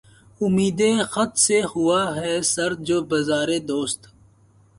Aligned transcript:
آمدِ 0.41 0.79
خط 1.11 1.33
سے 1.45 1.57
ہوا 1.71 2.01
ہے 2.17 2.33
سرد 2.53 2.79
جو 2.87 2.97
بازارِ 3.09 3.49
دوست 3.69 4.01